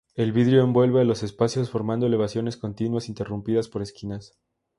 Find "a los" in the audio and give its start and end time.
1.01-1.21